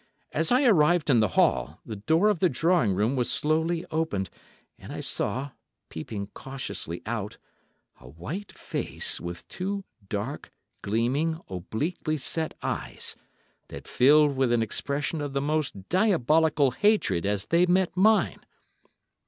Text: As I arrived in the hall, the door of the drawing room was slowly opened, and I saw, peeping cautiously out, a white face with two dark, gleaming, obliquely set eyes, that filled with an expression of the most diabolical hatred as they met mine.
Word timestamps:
As 0.31 0.51
I 0.51 0.63
arrived 0.63 1.11
in 1.11 1.19
the 1.19 1.27
hall, 1.37 1.79
the 1.85 1.95
door 1.95 2.29
of 2.29 2.39
the 2.39 2.49
drawing 2.49 2.95
room 2.95 3.15
was 3.15 3.31
slowly 3.31 3.85
opened, 3.91 4.31
and 4.79 4.91
I 4.91 4.99
saw, 4.99 5.51
peeping 5.89 6.31
cautiously 6.33 7.03
out, 7.05 7.37
a 7.99 8.09
white 8.09 8.51
face 8.51 9.19
with 9.21 9.47
two 9.47 9.83
dark, 10.09 10.51
gleaming, 10.81 11.39
obliquely 11.49 12.17
set 12.17 12.55
eyes, 12.63 13.15
that 13.67 13.87
filled 13.87 14.35
with 14.35 14.51
an 14.51 14.63
expression 14.63 15.21
of 15.21 15.33
the 15.33 15.39
most 15.41 15.87
diabolical 15.87 16.71
hatred 16.71 17.27
as 17.27 17.45
they 17.45 17.67
met 17.67 17.95
mine. 17.95 18.43